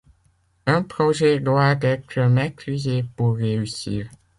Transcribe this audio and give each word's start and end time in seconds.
Un 0.65 0.81
projet 0.81 1.39
doit 1.39 1.77
être 1.83 2.21
maîtrisé 2.21 3.03
pour 3.15 3.35
réussir. 3.35 4.09